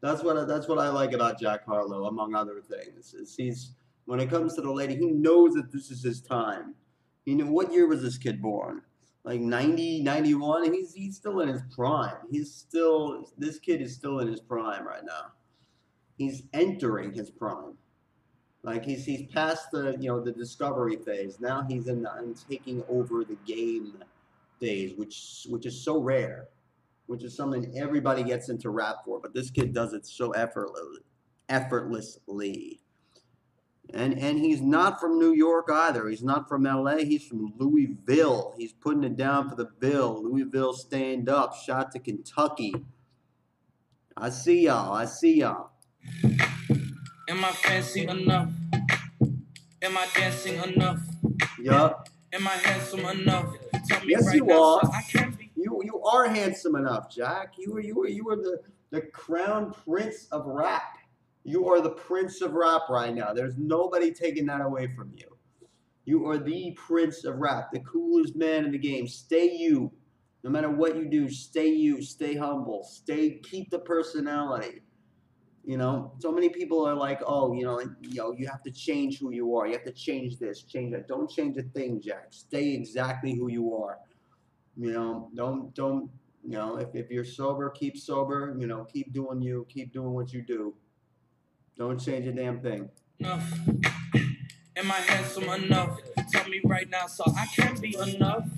That's 0.00 0.22
what 0.22 0.36
I, 0.36 0.44
that's 0.44 0.68
what 0.68 0.78
I 0.78 0.88
like 0.88 1.12
about 1.12 1.40
Jack 1.40 1.66
Harlow, 1.66 2.04
among 2.04 2.36
other 2.36 2.60
things. 2.60 3.12
Is 3.12 3.34
he's 3.34 3.72
when 4.04 4.20
it 4.20 4.30
comes 4.30 4.54
to 4.54 4.60
the 4.60 4.70
lady, 4.70 4.94
he 4.94 5.06
knows 5.06 5.54
that 5.54 5.72
this 5.72 5.90
is 5.90 6.02
his 6.02 6.20
time. 6.20 6.74
You 7.24 7.34
know, 7.34 7.50
what 7.50 7.72
year 7.72 7.88
was 7.88 8.02
this 8.02 8.16
kid 8.16 8.40
born? 8.40 8.82
Like 9.24 9.40
90, 9.40 10.02
91? 10.02 10.72
He's 10.72 10.94
he's 10.94 11.16
still 11.16 11.40
in 11.40 11.48
his 11.48 11.62
prime. 11.74 12.16
He's 12.30 12.54
still 12.54 13.32
this 13.36 13.58
kid 13.58 13.82
is 13.82 13.92
still 13.92 14.20
in 14.20 14.28
his 14.28 14.40
prime 14.40 14.86
right 14.86 15.04
now. 15.04 15.32
He's 16.16 16.44
entering 16.52 17.12
his 17.12 17.30
prime. 17.30 17.74
Like 18.62 18.84
he's 18.84 19.04
he's 19.04 19.26
past 19.32 19.72
the 19.72 19.96
you 19.98 20.08
know 20.08 20.20
the 20.20 20.32
discovery 20.32 20.96
phase. 21.04 21.40
Now 21.40 21.66
he's 21.68 21.88
in 21.88 22.02
the 22.02 22.16
in 22.18 22.34
taking 22.48 22.84
over 22.88 23.24
the 23.24 23.36
game 23.44 23.94
phase, 24.58 24.94
which 24.96 25.46
which 25.48 25.66
is 25.66 25.82
so 25.82 26.00
rare, 26.00 26.48
which 27.06 27.24
is 27.24 27.36
something 27.36 27.72
everybody 27.76 28.22
gets 28.22 28.48
into 28.48 28.70
rap 28.70 28.96
for. 29.04 29.20
But 29.20 29.34
this 29.34 29.50
kid 29.50 29.72
does 29.72 29.92
it 29.92 30.06
so 30.06 30.30
effortlessly, 30.30 31.02
effortlessly. 31.48 32.80
And 33.94 34.18
and 34.18 34.38
he's 34.38 34.60
not 34.60 35.00
from 35.00 35.18
New 35.18 35.32
York 35.32 35.68
either. 35.72 36.08
He's 36.08 36.22
not 36.22 36.48
from 36.48 36.66
L.A. 36.66 37.04
He's 37.04 37.24
from 37.24 37.54
Louisville. 37.56 38.54
He's 38.58 38.72
putting 38.72 39.04
it 39.04 39.16
down 39.16 39.48
for 39.48 39.56
the 39.56 39.70
Ville. 39.80 40.22
Louisville 40.22 40.74
stand 40.74 41.28
up. 41.28 41.54
Shot 41.54 41.92
to 41.92 41.98
Kentucky. 41.98 42.74
I 44.16 44.30
see 44.30 44.64
y'all. 44.64 44.92
I 44.92 45.06
see 45.06 45.38
y'all. 45.38 45.70
Am 47.28 47.44
I 47.44 47.52
fancy 47.52 48.06
enough? 48.06 48.50
Am 49.80 49.96
I 49.96 50.06
dancing 50.14 50.60
enough? 50.62 51.00
Yup. 51.60 52.08
Am 52.32 52.46
I 52.46 52.52
handsome 52.52 53.04
enough? 53.06 53.54
Yes, 54.04 54.26
right 54.26 54.36
you 54.36 54.44
now 54.46 54.62
are. 54.76 54.80
so 54.84 54.92
I 54.92 55.02
can 55.10 55.32
be. 55.32 55.50
You 55.56 55.80
you 55.84 56.02
are 56.02 56.28
handsome 56.28 56.76
enough, 56.76 57.10
Jack. 57.10 57.54
You 57.58 57.72
were 57.74 57.80
you 57.80 57.94
were 57.96 58.08
you 58.08 58.24
were 58.24 58.36
the 58.36 58.60
the 58.90 59.02
crown 59.02 59.72
prince 59.86 60.26
of 60.32 60.46
rap. 60.46 60.98
You 61.44 61.68
are 61.68 61.80
the 61.80 61.90
prince 61.90 62.42
of 62.42 62.52
rap 62.54 62.82
right 62.90 63.14
now. 63.14 63.32
There's 63.32 63.56
nobody 63.56 64.12
taking 64.12 64.46
that 64.46 64.60
away 64.60 64.88
from 64.88 65.12
you. 65.16 65.26
You 66.04 66.26
are 66.28 66.38
the 66.38 66.72
prince 66.72 67.24
of 67.24 67.36
rap, 67.36 67.70
the 67.72 67.80
coolest 67.80 68.36
man 68.36 68.64
in 68.64 68.72
the 68.72 68.78
game. 68.78 69.06
Stay 69.06 69.52
you. 69.52 69.92
No 70.44 70.50
matter 70.50 70.70
what 70.70 70.96
you 70.96 71.06
do, 71.06 71.28
stay 71.28 71.68
you. 71.68 72.02
Stay 72.02 72.36
humble. 72.36 72.84
Stay 72.84 73.38
keep 73.42 73.70
the 73.70 73.80
personality. 73.80 74.82
You 75.68 75.76
know, 75.76 76.14
so 76.18 76.32
many 76.32 76.48
people 76.48 76.82
are 76.88 76.94
like, 76.94 77.20
oh, 77.26 77.52
you 77.52 77.62
know, 77.66 77.78
you 78.00 78.14
know, 78.14 78.32
you 78.32 78.46
have 78.46 78.62
to 78.62 78.70
change 78.70 79.18
who 79.18 79.32
you 79.32 79.54
are. 79.54 79.66
You 79.66 79.74
have 79.74 79.84
to 79.84 79.92
change 79.92 80.38
this, 80.38 80.62
change 80.62 80.92
that. 80.92 81.06
Don't 81.06 81.28
change 81.28 81.58
a 81.58 81.62
thing, 81.62 82.00
Jack. 82.00 82.28
Stay 82.30 82.72
exactly 82.72 83.34
who 83.34 83.50
you 83.50 83.76
are. 83.76 83.98
You 84.78 84.92
know, 84.92 85.30
don't 85.34 85.74
don't 85.74 86.08
you 86.42 86.56
know 86.56 86.78
if, 86.78 86.94
if 86.94 87.10
you're 87.10 87.22
sober, 87.22 87.68
keep 87.68 87.98
sober. 87.98 88.56
You 88.58 88.66
know, 88.66 88.86
keep 88.90 89.12
doing 89.12 89.42
you, 89.42 89.66
keep 89.68 89.92
doing 89.92 90.14
what 90.14 90.32
you 90.32 90.40
do. 90.40 90.74
Don't 91.76 92.00
change 92.00 92.26
a 92.26 92.32
damn 92.32 92.60
thing. 92.62 92.88
enough? 93.20 93.52
Am 94.74 94.90
I 94.90 95.00
handsome 95.00 95.50
enough? 95.50 96.00
Tell 96.32 96.48
me 96.48 96.62
right 96.64 96.88
now 96.88 97.08
so 97.08 97.24
I 97.36 97.44
can't 97.54 97.78
be 97.78 97.94
enough. 97.94 98.48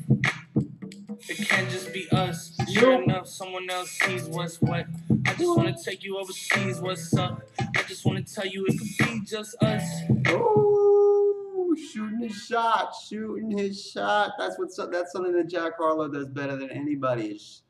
It 1.29 1.49
can't 1.49 1.69
just 1.71 1.93
be 1.93 2.09
us. 2.11 2.57
Sure 2.73 3.03
enough, 3.03 3.27
someone 3.29 3.69
else 3.71 3.91
sees 3.91 4.25
what's 4.25 4.61
what. 4.61 4.87
I 5.27 5.35
just 5.35 5.57
wanna 5.57 5.77
take 5.77 6.03
you 6.03 6.19
overseas, 6.19 6.81
what's 6.81 7.15
up? 7.15 7.43
I 7.77 7.83
just 7.83 8.05
wanna 8.05 8.23
tell 8.23 8.47
you 8.47 8.67
it 8.67 8.79
could 8.79 9.07
be 9.09 9.21
just 9.25 9.55
us. 9.63 9.83
Oh, 10.29 11.75
shooting 11.93 12.21
his 12.21 12.33
shot, 12.37 12.95
shooting 13.09 13.57
his 13.57 13.85
shot. 13.91 14.33
That's 14.39 14.59
what 14.59 14.73
so- 14.73 14.87
that's 14.89 15.13
something 15.13 15.33
that 15.33 15.49
Jack 15.49 15.75
Harlow 15.79 16.09
does 16.09 16.29
better 16.29 16.57
than 16.57 16.71
anybody. 16.71 17.27
Is 17.33 17.63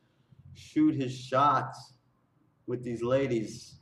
shoot 0.53 0.95
his 0.95 1.13
shots 1.15 1.93
with 2.67 2.83
these 2.83 3.03
ladies. 3.03 3.75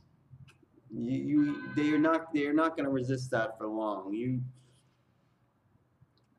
You, 0.92 1.16
you 1.18 1.62
they 1.76 1.90
are 1.92 1.98
not 1.98 2.32
they 2.34 2.46
are 2.46 2.52
not 2.52 2.76
going 2.76 2.84
to 2.86 2.90
resist 2.90 3.30
that 3.30 3.56
for 3.58 3.66
long. 3.68 4.12
You 4.12 4.40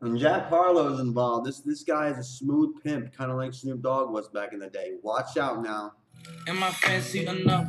when 0.02 0.18
Jack 0.18 0.50
Harlow's 0.50 1.00
involved, 1.00 1.46
this 1.46 1.60
this 1.60 1.84
guy 1.84 2.10
is 2.10 2.18
a 2.18 2.24
smooth 2.24 2.84
pimp, 2.84 3.16
kind 3.16 3.30
of 3.30 3.38
like 3.38 3.54
Snoop 3.54 3.84
Dogg 3.84 4.12
was 4.12 4.28
back 4.30 4.52
in 4.52 4.58
the 4.60 4.68
day. 4.70 4.94
Watch 5.04 5.38
out 5.38 5.62
now. 5.62 5.94
Am 6.48 6.62
I 6.64 6.72
fancy 6.72 7.28
enough? 7.28 7.68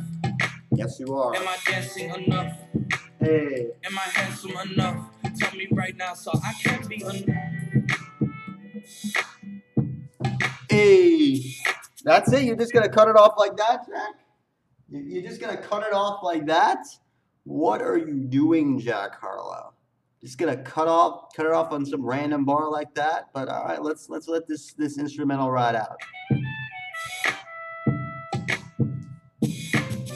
Yes, 0.75 0.99
you 0.99 1.13
are. 1.15 1.35
Am 1.35 1.47
I 1.47 1.57
dancing 1.69 2.09
enough? 2.09 2.57
Hey, 3.19 3.67
Am 3.85 3.97
I 3.97 4.01
handsome 4.01 4.51
enough? 4.71 5.09
Tell 5.39 5.55
me 5.55 5.67
right 5.71 5.95
now 5.95 6.15
so 6.15 6.31
I 6.43 6.53
can't 6.53 6.89
be 6.89 7.03
enough. 7.03 7.37
hey. 10.69 11.55
That's 12.03 12.33
it. 12.33 12.43
You're 12.43 12.55
just 12.57 12.73
gonna 12.73 12.89
cut 12.89 13.07
it 13.07 13.15
off 13.15 13.35
like 13.37 13.55
that, 13.57 13.85
Jack? 13.87 14.15
You're 14.89 15.21
just 15.21 15.39
gonna 15.39 15.57
cut 15.61 15.83
it 15.83 15.93
off 15.93 16.23
like 16.23 16.47
that? 16.47 16.79
What 17.43 17.81
are 17.81 17.97
you 17.97 18.15
doing, 18.25 18.79
Jack 18.79 19.19
Harlow? 19.21 19.72
Just 20.23 20.37
gonna 20.37 20.55
cut 20.55 20.87
off, 20.87 21.33
cut 21.35 21.45
it 21.45 21.51
off 21.51 21.73
on 21.73 21.85
some 21.85 22.01
random 22.01 22.45
bar 22.45 22.71
like 22.71 22.95
that? 22.95 23.29
But 23.33 23.49
all 23.49 23.65
right, 23.65 23.81
let's 23.81 24.07
let's 24.07 24.29
let 24.29 24.47
this 24.47 24.71
this 24.73 24.97
instrumental 24.97 25.51
ride 25.51 25.75
out. 25.75 25.99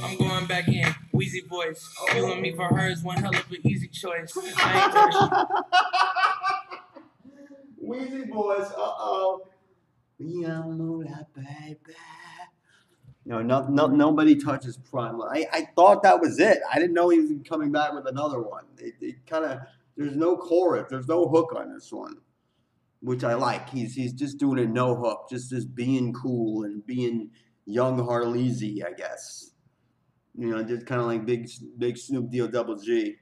I'm 0.01 0.17
going 0.17 0.45
back 0.45 0.69
in. 0.69 0.95
Wheezy 1.11 1.41
voice. 1.41 1.93
You 2.15 2.31
and 2.31 2.41
me 2.41 2.55
for 2.55 2.67
her 2.67 2.87
is 2.87 3.03
one 3.03 3.17
hell 3.17 3.35
of 3.35 3.51
an 3.51 3.57
easy 3.63 3.89
choice. 3.89 4.31
I 4.57 4.85
ain't 4.85 4.93
never 4.93 5.47
Wheezy 7.81 8.25
boys, 8.25 8.67
uh 8.67 8.75
oh. 8.77 9.41
baby. 11.35 11.77
No, 13.25 13.41
no, 13.41 13.67
no, 13.67 13.87
nobody 13.87 14.35
touches 14.35 14.77
Prime. 14.77 15.21
I, 15.21 15.45
I 15.51 15.67
thought 15.75 16.03
that 16.03 16.21
was 16.21 16.39
it. 16.39 16.59
I 16.71 16.79
didn't 16.79 16.93
know 16.93 17.09
he 17.09 17.19
was 17.19 17.31
coming 17.47 17.73
back 17.73 17.93
with 17.93 18.07
another 18.07 18.41
one. 18.41 18.63
It, 18.77 18.93
it 19.01 19.25
kind 19.27 19.43
of, 19.43 19.59
there's 19.97 20.15
no 20.15 20.37
chorus, 20.37 20.87
there's 20.89 21.07
no 21.07 21.27
hook 21.27 21.53
on 21.55 21.73
this 21.73 21.91
one, 21.91 22.17
which 23.01 23.23
I 23.23 23.33
like. 23.33 23.69
He's 23.69 23.95
he's 23.95 24.13
just 24.13 24.37
doing 24.37 24.59
a 24.59 24.65
no 24.65 24.95
hook, 24.95 25.27
just 25.29 25.49
just 25.49 25.73
being 25.75 26.13
cool 26.13 26.63
and 26.63 26.85
being 26.85 27.31
young 27.65 27.97
Harleezy, 27.97 28.85
I 28.85 28.93
guess. 28.93 29.51
You 30.35 30.51
know, 30.51 30.63
just 30.63 30.85
kind 30.85 31.01
of 31.01 31.07
like 31.07 31.25
big 31.25 31.49
big 31.77 31.97
Snoop 31.97 32.29
D 32.29 32.41
O 32.41 32.47
Double 32.47 32.77
G. 32.77 33.15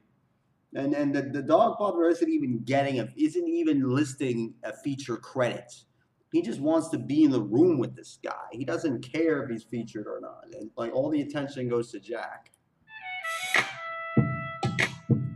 And 0.74 0.94
and 0.94 1.16
the, 1.16 1.22
the 1.22 1.42
dog 1.42 1.78
father 1.78 2.10
isn't 2.10 2.30
even 2.30 2.64
getting 2.66 3.00
a 3.00 3.08
isn't 3.18 3.48
even 3.48 3.90
listing 3.90 4.54
a 4.64 4.74
feature 4.74 5.16
credit. 5.16 5.72
He 6.34 6.42
just 6.42 6.60
wants 6.60 6.90
to 6.90 6.98
be 6.98 7.24
in 7.24 7.32
the 7.32 7.42
room 7.42 7.78
with 7.80 7.96
this 7.96 8.20
guy. 8.22 8.48
He 8.52 8.66
doesn't 8.66 9.02
care 9.10 9.44
if 9.44 9.50
he's 9.50 9.64
featured 9.64 10.06
or 10.06 10.20
not. 10.20 10.44
And 10.54 10.70
like 10.76 10.94
all 10.94 11.10
the 11.10 11.22
attention 11.22 11.70
goes 11.70 11.92
to 11.92 12.00
Jack. 12.02 12.52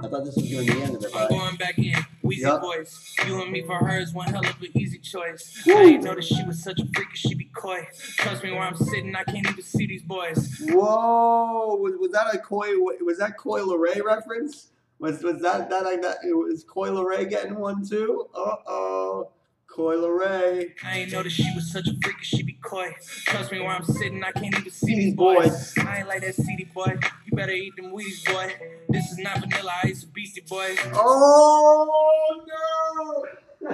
I 0.01 0.07
thought 0.07 0.23
this 0.23 0.35
was 0.35 0.49
gonna 0.49 0.65
be 0.65 0.69
the 0.69 0.81
end 0.81 0.95
of 0.95 1.03
it, 1.03 1.11
I'm 1.13 1.27
but 1.27 1.29
going 1.29 1.55
back 1.57 1.77
in. 1.77 1.93
Wheezy 2.21 2.43
Yup. 2.43 2.61
voice. 2.61 3.15
You 3.25 3.41
and 3.41 3.51
me 3.51 3.61
for 3.63 3.75
her 3.75 3.99
is 3.99 4.13
one 4.13 4.27
hell 4.27 4.45
of 4.45 4.61
an 4.61 4.69
easy 4.75 4.97
choice. 4.99 5.61
Woo. 5.65 5.73
I 5.73 5.81
ain't 5.83 6.03
noticed 6.03 6.29
she 6.29 6.43
was 6.45 6.63
such 6.63 6.79
a 6.79 6.85
freak, 6.93 7.09
she 7.15 7.33
be 7.33 7.45
coy. 7.53 7.85
Trust 8.17 8.43
me, 8.43 8.51
where 8.51 8.61
I'm 8.61 8.75
sitting, 8.75 9.15
I 9.15 9.23
can't 9.25 9.47
even 9.49 9.61
see 9.61 9.87
these 9.87 10.03
boys. 10.03 10.57
whoa, 10.61 11.75
was, 11.75 11.95
was 11.99 12.11
that 12.11 12.33
a 12.33 12.37
Coy 12.37 12.77
was 12.77 13.17
that 13.17 13.37
Coy 13.37 13.61
Ray 13.75 13.99
reference? 13.99 14.67
Was 14.99 15.21
was 15.21 15.41
that 15.41 15.69
that 15.69 15.85
I 15.85 15.97
that 15.97 16.17
it 16.23 16.33
was 16.33 16.63
Coy 16.63 16.91
Ray 17.01 17.25
getting 17.25 17.55
one 17.55 17.85
too? 17.85 18.27
Uh 18.33 18.55
oh. 18.67 19.29
Coy 19.67 19.95
Ray. 20.07 20.73
I 20.83 20.99
ain't 20.99 21.11
noticed 21.11 21.35
she 21.37 21.53
was 21.55 21.71
such 21.71 21.87
a 21.87 21.93
freak, 22.01 22.17
she 22.21 22.41
be 22.43 22.53
coy. 22.53 22.93
Trust 23.25 23.51
me, 23.51 23.59
where 23.59 23.69
I'm 23.69 23.85
sitting, 23.85 24.23
I 24.23 24.31
can't 24.31 24.57
even 24.57 24.71
see 24.71 24.95
these 24.95 25.13
boys. 25.13 25.49
boys. 25.49 25.77
I 25.85 25.99
ain't 25.99 26.07
like 26.07 26.21
that 26.21 26.35
CD 26.35 26.65
boy. 26.65 26.97
You 27.29 27.37
better 27.37 27.51
eat 27.51 27.75
them 27.75 27.91
Wheaties, 27.91 28.25
boy. 28.25 28.55
This 28.89 29.11
is 29.11 29.19
not 29.19 29.39
vanilla 29.41 29.71
ice, 29.83 30.03
Beastie 30.03 30.41
Boys. 30.49 30.79
Oh 30.93 32.43
no! 32.47 33.25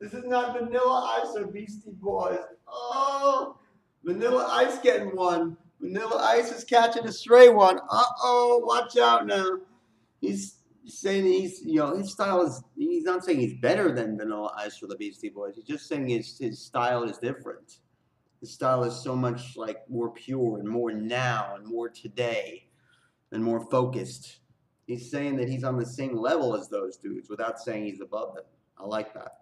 this 0.00 0.14
is 0.14 0.24
not 0.24 0.58
Vanilla 0.58 1.20
Ice 1.22 1.36
or 1.36 1.46
Beastie 1.46 1.90
Boys. 1.90 2.38
Oh, 2.66 3.58
Vanilla 4.02 4.46
Ice 4.52 4.78
getting 4.78 5.14
one. 5.14 5.58
Vanilla 5.78 6.22
Ice 6.36 6.50
is 6.52 6.64
catching 6.64 7.06
a 7.06 7.12
stray 7.12 7.50
one. 7.50 7.78
Uh 7.78 8.02
oh, 8.22 8.62
watch 8.64 8.96
out 8.96 9.26
now. 9.26 9.58
He's 10.22 10.56
saying 10.86 11.26
he's, 11.26 11.60
you 11.66 11.80
know, 11.80 11.96
his 11.98 12.12
style 12.12 12.40
is. 12.46 12.62
He's 12.78 13.04
not 13.04 13.24
saying 13.24 13.40
he's 13.40 13.60
better 13.60 13.94
than 13.94 14.16
Vanilla 14.16 14.54
Ice 14.56 14.82
or 14.82 14.86
the 14.86 14.96
Beastie 14.96 15.28
Boys. 15.28 15.56
He's 15.56 15.66
just 15.66 15.86
saying 15.86 16.08
his 16.08 16.38
his 16.38 16.58
style 16.60 17.02
is 17.02 17.18
different. 17.18 17.80
His 18.40 18.52
style 18.52 18.84
is 18.84 19.02
so 19.02 19.14
much 19.14 19.56
like 19.56 19.88
more 19.88 20.10
pure 20.10 20.58
and 20.58 20.68
more 20.68 20.92
now 20.92 21.54
and 21.56 21.66
more 21.66 21.88
today 21.88 22.68
and 23.32 23.44
more 23.44 23.60
focused. 23.70 24.38
He's 24.86 25.10
saying 25.10 25.36
that 25.36 25.48
he's 25.48 25.64
on 25.64 25.78
the 25.78 25.86
same 25.86 26.16
level 26.16 26.56
as 26.56 26.68
those 26.68 26.96
dudes 26.96 27.28
without 27.28 27.60
saying 27.60 27.84
he's 27.84 28.00
above 28.00 28.34
them. 28.34 28.44
I 28.78 28.86
like 28.86 29.12
that. 29.14 29.40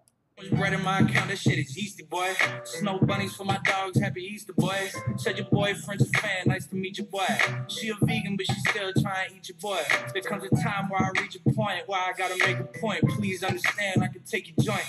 Bread 0.51 0.73
in 0.73 0.83
my 0.83 0.99
account, 0.99 1.29
that 1.29 1.37
shit 1.37 1.59
is 1.59 1.75
yeasty, 1.75 2.03
boy. 2.03 2.33
Snow 2.63 2.99
bunnies 2.99 3.35
for 3.35 3.43
my 3.43 3.59
dogs, 3.63 3.99
happy 3.99 4.21
Easter, 4.21 4.53
boys. 4.53 4.95
Said 5.17 5.37
your 5.37 5.47
boyfriend's 5.47 6.09
a 6.09 6.17
fan, 6.19 6.43
nice 6.45 6.67
to 6.67 6.75
meet 6.75 6.97
your 6.97 7.07
boy. 7.07 7.27
She 7.67 7.89
a 7.89 7.95
vegan, 8.01 8.37
but 8.37 8.45
she 8.45 8.59
still 8.69 8.91
trying 9.01 9.29
to 9.29 9.35
eat 9.35 9.49
your 9.49 9.57
boy. 9.57 9.81
There 10.13 10.21
comes 10.21 10.43
a 10.43 10.49
time 10.61 10.89
where 10.89 11.01
I 11.01 11.09
reach 11.21 11.35
a 11.35 11.49
point 11.51 11.87
where 11.87 11.99
I 11.99 12.13
gotta 12.17 12.37
make 12.37 12.59
a 12.59 12.79
point. 12.79 13.07
Please 13.09 13.43
understand, 13.43 14.03
I 14.03 14.07
can 14.07 14.21
take 14.23 14.47
your 14.47 14.65
joint. 14.65 14.87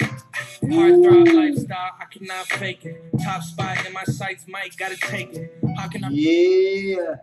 Heartthrob 0.63 1.33
lifestyle, 1.35 1.91
I 2.01 2.05
cannot 2.05 2.47
fake 2.47 2.85
it. 2.85 3.03
Top 3.23 3.43
spot 3.43 3.85
in 3.87 3.93
my 3.93 4.05
sights, 4.05 4.47
Mike, 4.49 4.77
gotta 4.77 4.97
take 4.97 5.35
it. 5.35 5.55
How 5.77 5.89
can 5.89 6.05
I? 6.05 6.09
Yeah. 6.11 7.17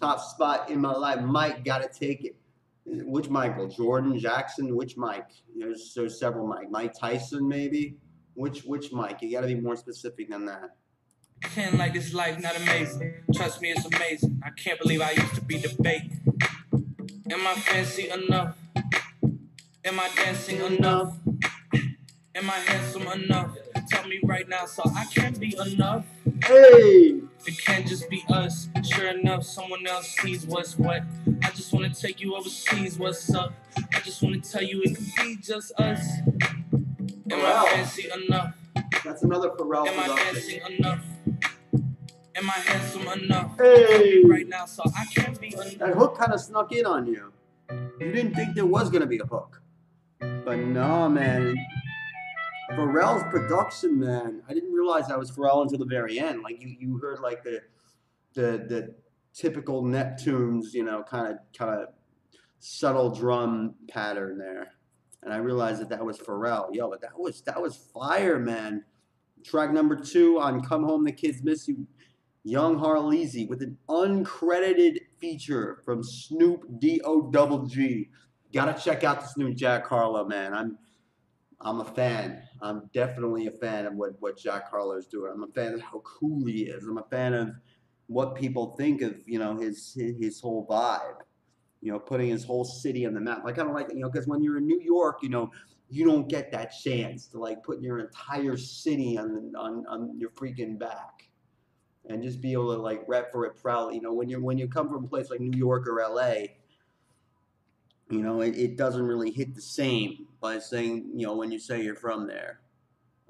Top 0.00 0.20
spot 0.20 0.70
in 0.70 0.80
my 0.80 0.92
life. 0.92 1.20
Mike 1.22 1.64
got 1.64 1.82
to 1.82 1.88
take 1.88 2.24
it. 2.24 2.36
Which 2.86 3.28
Michael? 3.28 3.68
Jordan, 3.68 4.18
Jackson? 4.18 4.74
Which 4.76 4.96
Mike? 4.96 5.28
There's, 5.56 5.92
there's 5.94 6.18
several 6.18 6.46
Mike. 6.46 6.70
Mike 6.70 6.92
Tyson, 6.98 7.48
maybe? 7.48 7.96
Which 8.34 8.64
which 8.64 8.92
Mike? 8.92 9.22
You 9.22 9.30
got 9.30 9.42
to 9.42 9.46
be 9.46 9.54
more 9.54 9.76
specific 9.76 10.28
than 10.28 10.44
that. 10.46 10.76
Pretend 11.40 11.78
like 11.78 11.94
this 11.94 12.12
life 12.12 12.40
not 12.40 12.56
amazing. 12.56 13.14
Trust 13.34 13.62
me, 13.62 13.70
it's 13.70 13.84
amazing. 13.84 14.40
I 14.44 14.50
can't 14.50 14.78
believe 14.80 15.00
I 15.00 15.12
used 15.12 15.34
to 15.36 15.40
be 15.40 15.58
debating. 15.60 16.20
Am 17.30 17.46
I 17.46 17.54
fancy 17.54 18.10
enough? 18.10 18.56
Am 19.84 20.00
I 20.00 20.08
dancing 20.16 20.60
enough? 20.60 21.16
Am 22.34 22.50
I 22.50 22.54
handsome 22.54 23.06
enough? 23.06 23.56
Tell 23.90 24.06
me 24.08 24.18
right 24.24 24.48
now 24.48 24.66
so 24.66 24.82
I 24.96 25.04
can't 25.14 25.38
be 25.38 25.56
enough. 25.66 26.04
Hey! 26.44 27.20
It 27.46 27.58
can't 27.58 27.86
just 27.86 28.08
be 28.08 28.24
us. 28.28 28.68
Sure 28.82 29.06
enough, 29.08 29.44
someone 29.44 29.86
else 29.86 30.08
sees 30.20 30.46
what's 30.46 30.78
what. 30.78 31.02
I 31.44 31.50
just 31.50 31.72
wanna 31.72 31.92
take 31.92 32.20
you 32.20 32.34
overseas, 32.36 32.98
what's 32.98 33.32
up? 33.34 33.52
I 33.76 34.00
just 34.00 34.22
wanna 34.22 34.40
tell 34.40 34.62
you 34.62 34.82
it 34.82 34.96
could 34.96 35.06
be 35.18 35.36
just 35.36 35.72
us. 35.78 36.02
Am 37.30 37.38
Wow. 37.38 37.64
I 37.66 37.70
fancy 37.76 38.08
enough? 38.10 38.54
That's 39.04 39.22
another 39.22 39.50
Pharrell 39.50 39.86
Am 39.86 39.98
I 40.00 40.16
dancing 40.16 40.60
enough? 40.78 41.04
Am 42.36 42.48
I 42.50 42.52
handsome 42.52 43.06
enough 43.08 43.56
Hey! 43.58 44.22
right 44.24 44.48
now? 44.48 44.64
So 44.66 44.82
I 44.96 45.04
can't 45.14 45.38
be 45.40 45.50
That 45.50 45.74
enough. 45.74 45.94
hook 45.94 46.18
kind 46.18 46.32
of 46.32 46.40
snuck 46.40 46.72
in 46.72 46.86
on 46.86 47.06
you. 47.06 47.32
You 48.00 48.12
didn't 48.12 48.34
think 48.34 48.54
there 48.54 48.66
was 48.66 48.88
gonna 48.90 49.06
be 49.06 49.18
a 49.18 49.26
hook, 49.26 49.60
but 50.20 50.56
no, 50.58 51.08
man. 51.08 51.56
Pharrell's 52.70 53.22
production, 53.30 54.00
man. 54.00 54.42
I 54.48 54.54
didn't 54.54 54.72
realize 54.72 55.08
that 55.08 55.18
was 55.18 55.30
Pharrell 55.30 55.62
until 55.62 55.78
the 55.78 55.84
very 55.84 56.18
end. 56.18 56.42
Like 56.42 56.60
you, 56.62 56.74
you 56.80 56.96
heard 56.98 57.20
like 57.20 57.44
the, 57.44 57.62
the, 58.32 58.64
the 58.68 58.94
typical 59.34 59.82
Neptunes, 59.82 60.72
you 60.72 60.84
know, 60.84 61.02
kind 61.02 61.32
of, 61.32 61.38
kind 61.56 61.82
of 61.82 61.88
subtle 62.60 63.10
drum 63.10 63.74
pattern 63.88 64.38
there, 64.38 64.72
and 65.22 65.32
I 65.32 65.36
realized 65.36 65.80
that 65.80 65.90
that 65.90 66.04
was 66.04 66.18
Pharrell. 66.18 66.74
Yo, 66.74 66.88
but 66.88 67.00
that 67.02 67.18
was 67.18 67.42
that 67.42 67.60
was 67.60 67.76
fire, 67.76 68.38
man. 68.38 68.84
Track 69.44 69.72
number 69.72 69.96
two 69.96 70.40
on 70.40 70.62
"Come 70.62 70.84
Home, 70.84 71.04
the 71.04 71.12
Kids 71.12 71.42
Miss 71.42 71.68
You." 71.68 71.86
Young 72.46 72.78
Harleezy 72.78 73.48
with 73.48 73.62
an 73.62 73.78
uncredited 73.88 74.98
feature 75.18 75.80
from 75.82 76.02
Snoop 76.02 76.78
D 76.78 77.00
O 77.02 77.30
double 77.30 77.64
G. 77.66 78.10
Gotta 78.52 78.78
check 78.78 79.02
out 79.02 79.22
this 79.22 79.38
new 79.38 79.54
Jack 79.54 79.86
Harlow, 79.86 80.26
man. 80.26 80.52
I'm 80.52 80.78
I'm 81.62 81.80
a 81.80 81.84
fan. 81.86 82.42
I'm 82.60 82.90
definitely 82.92 83.46
a 83.46 83.50
fan 83.50 83.86
of 83.86 83.94
what, 83.94 84.12
what 84.20 84.36
Jack 84.36 84.70
Harlow's 84.70 85.06
doing. 85.06 85.32
I'm 85.34 85.42
a 85.44 85.48
fan 85.48 85.72
of 85.72 85.80
how 85.80 86.00
cool 86.00 86.44
he 86.44 86.64
is. 86.64 86.84
I'm 86.84 86.98
a 86.98 87.04
fan 87.04 87.32
of 87.32 87.50
what 88.06 88.34
people 88.34 88.74
think 88.76 89.02
of, 89.02 89.16
you 89.26 89.38
know, 89.38 89.56
his 89.56 89.94
his, 89.94 90.40
whole 90.40 90.66
vibe. 90.66 91.20
You 91.80 91.92
know, 91.92 91.98
putting 91.98 92.30
his 92.30 92.44
whole 92.44 92.64
city 92.64 93.06
on 93.06 93.12
the 93.12 93.20
map. 93.20 93.44
Like 93.44 93.56
kind 93.56 93.68
of 93.68 93.74
like, 93.74 93.88
you 93.92 94.00
know, 94.00 94.08
because 94.08 94.26
when 94.26 94.42
you're 94.42 94.56
in 94.56 94.66
New 94.66 94.80
York, 94.80 95.18
you 95.22 95.28
know, 95.28 95.50
you 95.90 96.06
don't 96.06 96.28
get 96.28 96.50
that 96.52 96.72
chance 96.82 97.26
to 97.28 97.38
like 97.38 97.62
put 97.62 97.82
your 97.82 97.98
entire 97.98 98.56
city 98.56 99.18
on 99.18 99.52
on, 99.56 99.84
on 99.86 100.18
your 100.18 100.30
freaking 100.30 100.78
back 100.78 101.28
and 102.08 102.22
just 102.22 102.40
be 102.40 102.52
able 102.52 102.74
to 102.74 102.80
like 102.80 103.02
rep 103.06 103.32
for 103.32 103.44
it 103.46 103.56
proudly. 103.60 103.96
You 103.96 104.02
know, 104.02 104.12
when 104.12 104.28
you 104.28 104.42
when 104.42 104.58
you 104.58 104.68
come 104.68 104.88
from 104.88 105.04
a 105.04 105.08
place 105.08 105.30
like 105.30 105.40
New 105.40 105.56
York 105.56 105.86
or 105.86 106.02
LA, 106.02 106.46
you 108.10 108.22
know, 108.22 108.40
it, 108.40 108.56
it 108.56 108.76
doesn't 108.76 109.06
really 109.06 109.30
hit 109.30 109.54
the 109.54 109.62
same 109.62 110.26
by 110.40 110.58
saying, 110.58 111.10
you 111.14 111.26
know, 111.26 111.36
when 111.36 111.50
you 111.50 111.58
say 111.58 111.82
you're 111.82 111.94
from 111.94 112.26
there. 112.26 112.60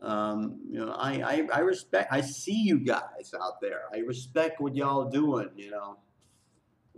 Um, 0.05 0.61
you 0.71 0.85
know, 0.85 0.93
I, 0.93 1.13
I, 1.23 1.49
I 1.55 1.59
respect, 1.61 2.13
I 2.13 2.21
see 2.21 2.63
you 2.63 2.79
guys 2.79 3.33
out 3.41 3.61
there. 3.63 3.83
I 3.93 3.99
respect 3.99 4.61
what 4.61 4.77
y'all 4.77 5.09
doing, 5.09 5.49
you 5.57 5.71
know. 5.71 5.99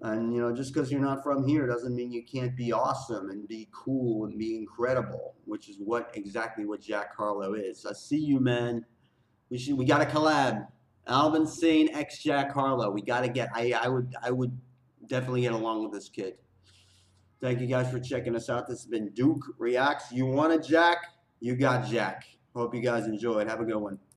And, 0.03 0.35
you 0.35 0.41
know, 0.41 0.55
just 0.55 0.75
because 0.75 0.91
you're 0.91 1.01
not 1.01 1.23
from 1.23 1.47
here 1.47 1.67
doesn't 1.67 1.95
mean 1.95 2.13
you 2.13 2.25
can't 2.25 2.55
be 2.57 2.73
awesome 2.73 3.31
and 3.31 3.47
be 3.49 3.69
cool 3.73 4.27
and 4.27 4.37
be 4.39 4.57
incredible, 4.57 5.35
which 5.45 5.69
is 5.69 5.77
what 5.79 6.11
exactly 6.15 6.67
what 6.67 6.81
Jack 6.81 7.17
Harlow 7.17 7.55
is. 7.55 7.87
I 7.87 7.93
see 7.93 8.19
you, 8.19 8.41
man. 8.41 8.85
We 9.51 9.59
should, 9.59 9.79
we 9.79 9.85
got 9.85 9.99
to 9.99 10.05
collab. 10.05 10.67
Alvin 11.07 11.47
Sane 11.47 11.89
X 11.95 12.23
Jack 12.23 12.53
Harlow. 12.53 12.91
We 12.91 13.01
got 13.01 13.21
to 13.21 13.29
get. 13.29 13.51
I 13.55 13.73
I 13.73 13.89
would 13.89 14.15
I 14.23 14.33
would 14.33 14.59
definitely 15.07 15.43
get 15.43 15.53
along 15.53 15.85
with 15.85 15.93
this 15.93 16.09
kid. 16.09 16.35
Thank 17.41 17.61
you 17.61 17.67
guys 17.69 17.91
for 17.91 18.01
checking 18.01 18.35
us 18.35 18.51
out. 18.51 18.67
This 18.67 18.81
has 18.81 18.87
been 18.87 19.11
Duke 19.11 19.45
Reacts. 19.59 20.11
You 20.11 20.27
want 20.27 20.53
a 20.53 20.59
Jack? 20.59 20.99
You 21.39 21.55
got 21.55 21.87
Jack. 21.87 22.25
Hope 22.57 22.75
you 22.75 22.81
guys 22.81 23.07
enjoyed. 23.07 23.47
Have 23.49 23.61
a 23.61 23.65
good 23.65 23.77
one. 23.77 23.99